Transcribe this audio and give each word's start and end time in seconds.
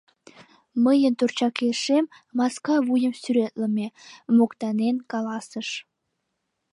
Мйын 0.83 1.13
торчакешем 1.19 2.05
маска 2.37 2.75
вуйым 2.87 3.13
сӱретлыме,— 3.21 3.87
моктанен 4.37 4.95
каласыш. 5.11 5.69